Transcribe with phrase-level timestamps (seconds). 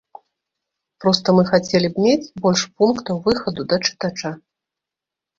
[1.03, 4.31] Проста мы хацелі б мець больш пунктаў выхаду да чытача.